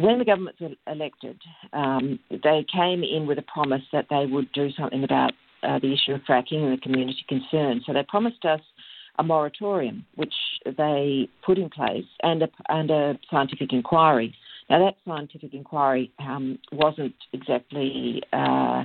[0.00, 1.38] when the government was elected,
[1.74, 5.92] um, they came in with a promise that they would do something about uh, the
[5.92, 7.82] issue of fracking and the community concern.
[7.86, 8.60] So they promised us
[9.18, 10.32] a moratorium, which
[10.64, 14.34] they put in place, and a, and a scientific inquiry.
[14.70, 18.84] Now, that scientific inquiry um, wasn't exactly uh,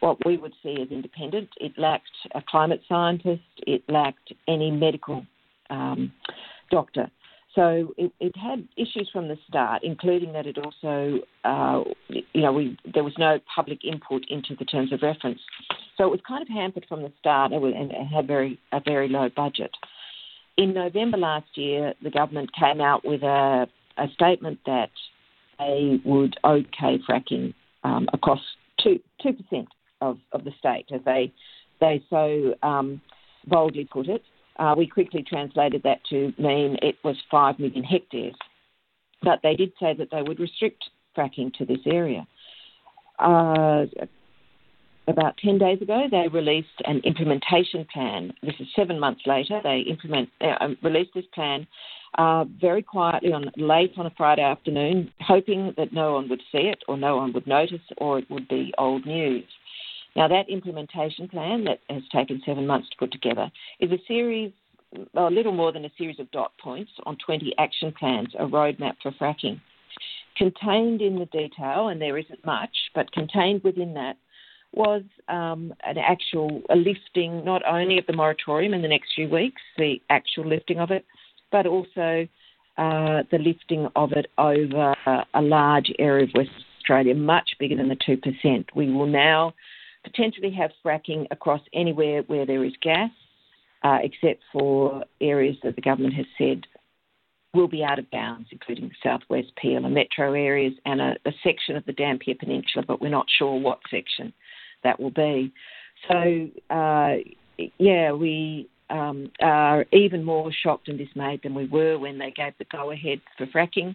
[0.00, 1.50] what we would see as independent.
[1.60, 5.24] It lacked a climate scientist, it lacked any medical
[5.70, 6.12] um,
[6.72, 7.08] doctor.
[7.56, 12.52] So it, it, had issues from the start, including that it also, uh, you know,
[12.52, 15.40] we, there was no public input into the terms of reference.
[15.96, 19.30] So it was kind of hampered from the start and had very a very low
[19.34, 19.70] budget.
[20.58, 24.90] In November last year, the government came out with a, a statement that
[25.58, 27.54] they would okay fracking
[27.84, 28.40] um, across
[28.82, 29.68] two two percent
[30.02, 31.32] of, of the state, as they
[31.80, 33.00] they so um,
[33.46, 34.22] boldly put it.
[34.58, 38.34] Uh, we quickly translated that to mean it was 5 million hectares.
[39.22, 40.84] But they did say that they would restrict
[41.16, 42.26] fracking to this area.
[43.18, 43.86] Uh,
[45.08, 48.32] about 10 days ago, they released an implementation plan.
[48.42, 49.60] This is seven months later.
[49.62, 51.66] They implement, uh, um, released this plan
[52.18, 56.68] uh, very quietly on late on a Friday afternoon, hoping that no one would see
[56.68, 59.44] it or no one would notice or it would be old news.
[60.16, 64.50] Now, that implementation plan that has taken seven months to put together is a series,
[65.14, 68.94] a little more than a series of dot points on 20 action plans, a roadmap
[69.02, 69.60] for fracking.
[70.38, 74.16] Contained in the detail, and there isn't much, but contained within that
[74.72, 79.60] was um, an actual lifting not only of the moratorium in the next few weeks,
[79.76, 81.04] the actual lifting of it,
[81.52, 82.26] but also
[82.78, 84.94] uh, the lifting of it over
[85.34, 88.66] a large area of West Australia, much bigger than the 2%.
[88.74, 89.54] We will now
[90.06, 93.10] potentially have fracking across anywhere where there is gas,
[93.82, 96.62] uh, except for areas that the government has said
[97.54, 101.32] will be out of bounds, including the southwest Peel and metro areas and a, a
[101.42, 104.32] section of the Dampier Peninsula, but we're not sure what section
[104.84, 105.52] that will be.
[106.08, 107.14] So, uh,
[107.78, 112.52] yeah, we um, are even more shocked and dismayed than we were when they gave
[112.58, 113.94] the go ahead for fracking.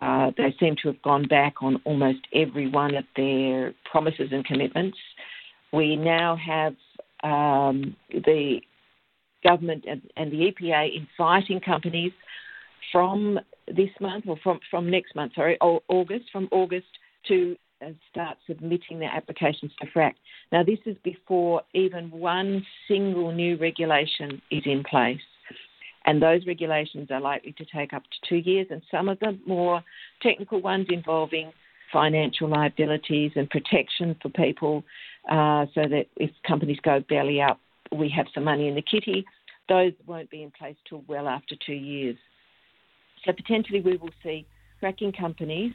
[0.00, 4.44] Uh, they seem to have gone back on almost every one of their promises and
[4.44, 4.96] commitments.
[5.72, 6.74] We now have
[7.22, 8.60] um, the
[9.44, 12.12] government and, and, the EPA inviting companies
[12.92, 16.86] from this month or from, from next month, sorry, August, from August
[17.28, 20.14] to uh, start submitting their applications to FRAC.
[20.52, 25.20] Now, this is before even one single new regulation is in place.
[26.06, 29.38] And those regulations are likely to take up to two years, and some of the
[29.46, 29.82] more
[30.22, 31.52] technical ones involving
[31.92, 34.84] financial liabilities and protection for people
[35.30, 37.60] uh, so that if companies go belly up,
[37.92, 39.24] we have some money in the kitty.
[39.68, 42.16] Those won't be in place till well after two years.
[43.24, 44.46] So potentially we will see
[44.82, 45.72] fracking companies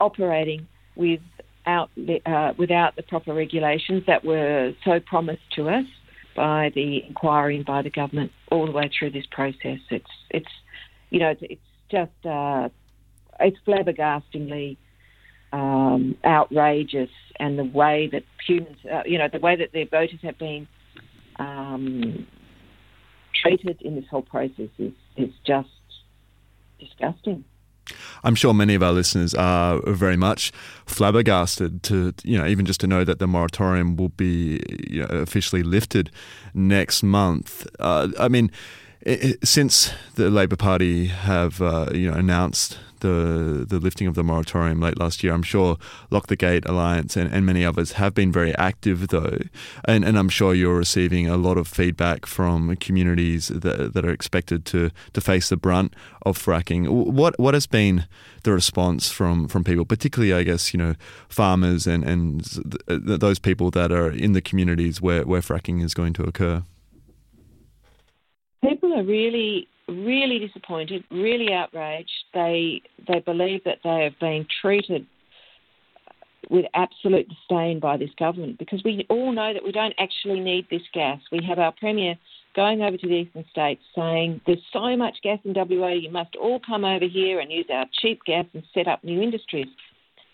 [0.00, 0.66] operating
[0.96, 1.90] without
[2.26, 5.84] uh, without the proper regulations that were so promised to us
[6.34, 9.78] by the inquiry and by the government all the way through this process.
[9.90, 10.50] It's it's
[11.10, 11.60] you know it's,
[11.90, 12.70] just uh,
[13.38, 14.78] it's flabbergastingly
[15.52, 20.20] um, outrageous, and the way that humans, uh, you know, the way that their voters
[20.22, 20.66] have been
[21.38, 22.26] um,
[23.42, 25.68] treated in this whole process is is just
[26.80, 27.44] disgusting.
[28.24, 30.52] I'm sure many of our listeners are very much
[30.86, 35.08] flabbergasted to, you know, even just to know that the moratorium will be you know,
[35.08, 36.10] officially lifted
[36.54, 37.66] next month.
[37.78, 38.50] Uh, I mean,
[39.00, 44.24] it, since the Labor Party have, uh, you know, announced the the lifting of the
[44.24, 45.32] moratorium late last year.
[45.32, 45.76] I'm sure
[46.10, 49.38] Lock the Gate Alliance and, and many others have been very active though,
[49.84, 54.10] and, and I'm sure you're receiving a lot of feedback from communities that, that are
[54.10, 56.88] expected to to face the brunt of fracking.
[56.88, 58.06] What what has been
[58.44, 60.94] the response from, from people, particularly I guess you know
[61.28, 62.40] farmers and and
[62.86, 66.62] those people that are in the communities where, where fracking is going to occur?
[68.62, 72.10] People are really really disappointed, really outraged.
[72.34, 75.06] They they believe that they have been treated
[76.50, 80.66] with absolute disdain by this government because we all know that we don't actually need
[80.70, 81.20] this gas.
[81.30, 82.16] We have our premier
[82.54, 86.36] going over to the eastern states saying there's so much gas in WA, you must
[86.36, 89.68] all come over here and use our cheap gas and set up new industries.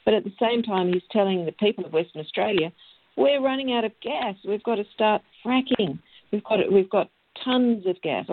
[0.05, 2.73] But at the same time, he's telling the people of Western Australia,
[3.17, 4.35] we're running out of gas.
[4.47, 5.99] We've got to start fracking.
[6.32, 7.11] We've got to, we've got
[7.44, 8.26] tons of gas.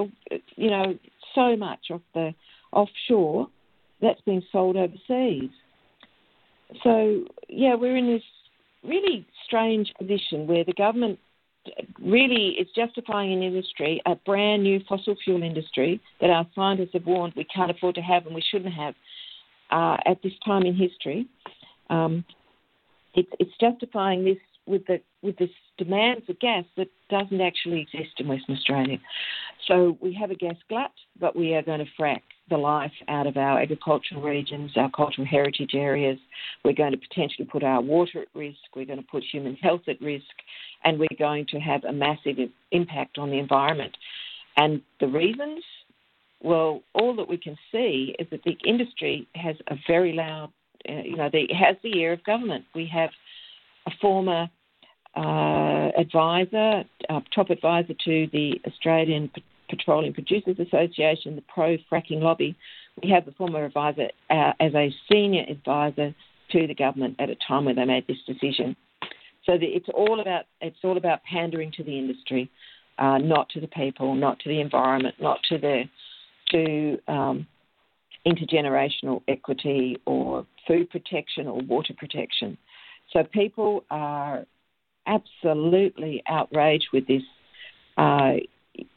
[0.56, 0.98] You know,
[1.34, 2.34] so much of the
[2.72, 3.48] offshore
[4.02, 5.50] that's being sold overseas.
[6.84, 8.24] So, yeah, we're in this
[8.84, 11.20] really strange position where the government
[12.00, 17.06] really is justifying an industry, a brand new fossil fuel industry that our scientists have
[17.06, 18.94] warned we can't afford to have and we shouldn't have.
[19.72, 21.28] uh, at this time in history,
[21.90, 22.24] um,
[23.14, 24.38] it's, it's justifying this
[24.68, 28.98] with the with this demand for gas that doesn't actually exist in Western Australia.
[29.68, 33.26] So we have a gas glut, but we are going to frack the life out
[33.26, 36.20] of our agricultural regions, our cultural heritage areas.
[36.64, 38.60] We're going to potentially put our water at risk.
[38.76, 40.26] We're going to put human health at risk,
[40.84, 42.38] and we're going to have a massive
[42.72, 43.98] impact on the environment.
[44.58, 45.64] And the reasons,
[46.42, 50.52] well, all that we can see is that the industry has a very loud,
[50.88, 52.66] uh, you know, has the ear of government.
[52.76, 53.10] We have
[53.86, 54.50] a former
[55.16, 59.32] uh, advisor, uh, top advisor to the Australian
[59.70, 62.56] Petroleum Producers Association, the pro fracking lobby.
[63.02, 66.14] We have the former advisor uh, as a senior advisor
[66.52, 68.76] to the government at a time when they made this decision.
[69.46, 72.50] So it's all about it's all about pandering to the industry,
[72.98, 75.84] uh, not to the people, not to the environment, not to the
[76.52, 77.48] to um,
[78.26, 82.58] intergenerational equity or food protection or water protection.
[83.16, 84.46] So people are
[85.08, 87.22] absolutely outraged with this.
[87.98, 88.34] Uh,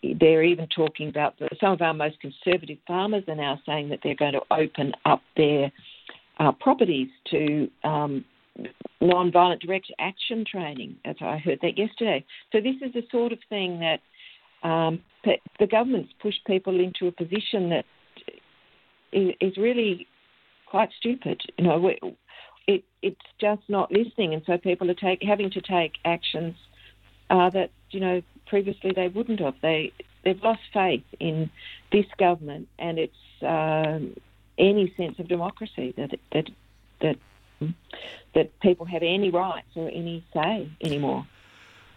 [0.03, 4.01] they're even talking about the, some of our most conservative farmers are now saying that
[4.03, 5.71] they're going to open up their
[6.41, 8.25] uh, properties to um,
[9.01, 10.97] non-violent direct action training.
[11.05, 12.25] As I heard that yesterday.
[12.51, 17.13] So this is the sort of thing that um, the government's pushed people into a
[17.13, 17.85] position that
[19.13, 20.09] is really
[20.67, 21.41] quite stupid.
[21.57, 21.93] You know,
[22.69, 26.55] it, it's just not listening, and so people are take, having to take actions
[27.31, 29.55] uh, that you know previously they wouldn't have.
[29.63, 29.93] They
[30.23, 31.51] they've lost faith in
[31.91, 34.15] this government and its um,
[34.59, 36.51] any sense of democracy that that
[37.01, 37.17] that
[38.35, 41.27] that people have any rights or any say anymore.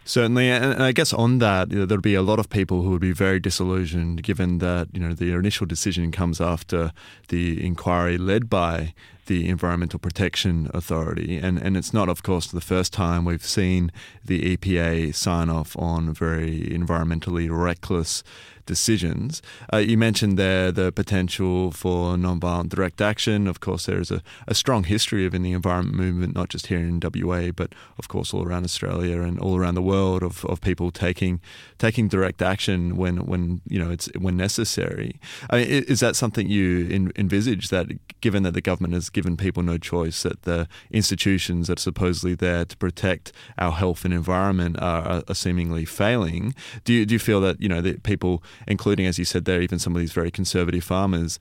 [0.04, 2.90] Certainly, and I guess on that, you know, there'll be a lot of people who
[2.90, 6.92] would be very disillusioned, given that you know the initial decision comes after
[7.28, 8.94] the inquiry led by
[9.32, 11.38] the Environmental Protection Authority.
[11.38, 13.90] And, and it's not, of course, the first time we've seen
[14.22, 18.22] the EPA sign off on very environmentally reckless
[18.66, 19.42] decisions.
[19.72, 23.46] Uh, you mentioned there the potential for nonviolent direct action.
[23.46, 26.68] Of course, there is a, a strong history of in the environment movement, not just
[26.68, 30.44] here in WA, but of course all around Australia and all around the world of,
[30.46, 31.40] of people taking
[31.78, 35.20] taking direct action when when you know it's when necessary.
[35.50, 37.86] I mean, is that something you in, envisage that
[38.20, 42.34] given that the government has given people no choice, that the institutions that are supposedly
[42.34, 46.54] there to protect our health and environment are, are seemingly failing.
[46.84, 49.62] Do you, do you feel that, you know, that people, including, as you said there,
[49.62, 51.38] even some of these very conservative farmers,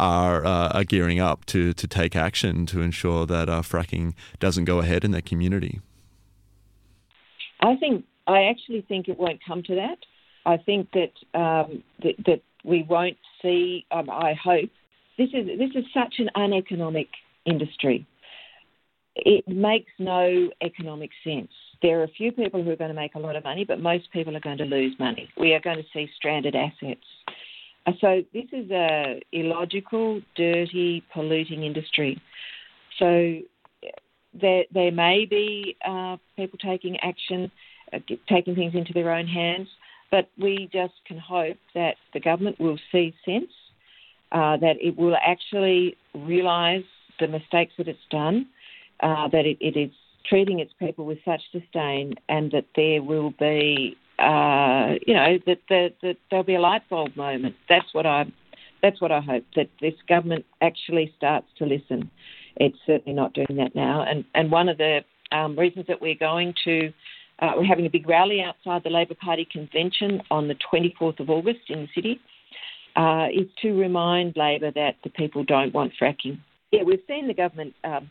[0.00, 4.64] are, uh, are gearing up to, to take action to ensure that uh, fracking doesn't
[4.64, 5.80] go ahead in their community?
[7.60, 9.98] I think I actually think it won't come to that.
[10.46, 13.84] I think that um, that, that, we won't see.
[13.90, 14.70] Um, I hope
[15.18, 17.08] this is this is such an uneconomic
[17.46, 18.06] industry.
[19.16, 21.50] It makes no economic sense.
[21.82, 23.80] There are a few people who are going to make a lot of money, but
[23.80, 25.28] most people are going to lose money.
[25.38, 27.04] We are going to see stranded assets.
[27.86, 32.20] Uh, so this is a illogical, dirty, polluting industry.
[32.98, 33.40] So
[34.40, 37.50] there, there may be uh, people taking action,
[37.92, 39.68] uh, taking things into their own hands,
[40.10, 43.50] but we just can hope that the government will see sense,
[44.34, 46.84] uh, that it will actually realise
[47.20, 48.46] the mistakes that it's done,
[49.00, 49.90] uh, that it, it is
[50.26, 55.58] treating its people with such disdain, and that there will be, uh, you know, that,
[55.68, 57.54] that, that there'll be a light bulb moment.
[57.68, 58.24] That's what I,
[58.82, 62.10] that's what I hope that this government actually starts to listen.
[62.56, 65.00] It's certainly not doing that now, and and one of the
[65.32, 66.92] um, reasons that we're going to.
[67.40, 71.28] Uh, we're having a big rally outside the Labor Party convention on the 24th of
[71.28, 72.20] August in the city.
[72.96, 76.38] Uh, is to remind Labor that the people don't want fracking
[76.74, 78.10] yeah, we've seen the government um,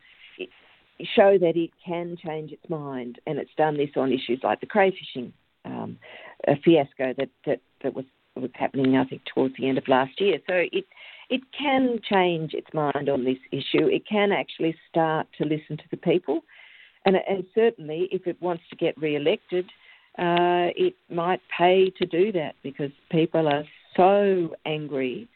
[1.01, 4.67] show that it can change its mind, and it's done this on issues like the
[4.67, 5.33] crayfishing
[5.65, 5.97] um,
[6.63, 10.39] fiasco that, that, that was was happening, I think, towards the end of last year.
[10.47, 10.85] So it
[11.29, 13.87] it can change its mind on this issue.
[13.87, 16.41] It can actually start to listen to the people,
[17.05, 19.65] and, and certainly, if it wants to get re-elected,
[20.17, 25.27] uh, it might pay to do that because people are so angry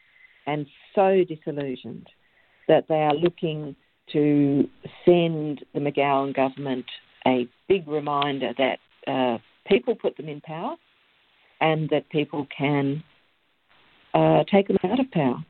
[0.46, 2.08] and so disillusioned
[2.68, 3.76] that they are looking
[4.12, 4.68] to
[5.04, 6.86] send the McGowan government
[7.26, 10.76] a big reminder that uh, people put them in power
[11.60, 13.02] and that people can
[14.14, 15.44] uh, take them out of power.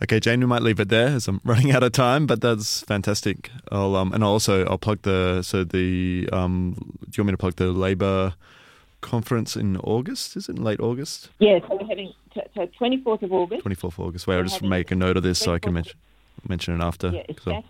[0.00, 2.82] Okay, Jane, we might leave it there as I'm running out of time, but that's
[2.82, 3.50] fantastic.
[3.70, 7.38] I'll um, and also I'll plug the so the um, do you want me to
[7.38, 8.34] plug the Labor
[9.00, 10.36] conference in August?
[10.36, 11.30] Is it in late August?
[11.38, 13.64] Yeah, so we're having so 24th of August.
[13.64, 14.26] 24th of August.
[14.26, 15.98] Wait, I'll just make a note of this so I can mention.
[16.48, 17.08] mention it after.
[17.08, 17.62] Yeah, it's so.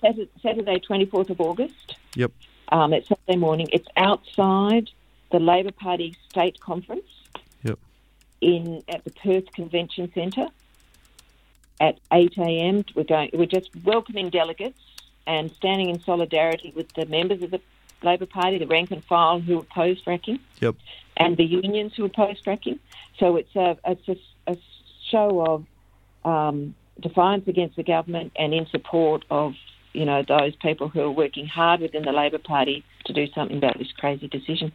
[0.00, 1.96] Sat- Saturday, 24th of August.
[2.14, 2.32] Yep.
[2.70, 3.68] Um, it's Saturday morning.
[3.72, 4.90] It's outside
[5.30, 7.06] the Labor Party state conference.
[7.62, 7.78] Yep.
[8.40, 10.48] In at the Perth Convention Centre
[11.80, 12.84] at 8 a.m.
[12.94, 13.30] We're going.
[13.32, 14.80] We're just welcoming delegates
[15.26, 17.60] and standing in solidarity with the members of the
[18.02, 20.76] Labor Party, the rank and file who oppose fracking, Yep.
[21.16, 22.78] and the unions who oppose fracking.
[23.18, 24.56] So it's a it's a, a
[25.10, 25.44] show
[26.24, 29.54] of um, defiance against the government and in support of
[29.92, 33.58] you know those people who are working hard within the Labor Party to do something
[33.58, 34.72] about this crazy decision.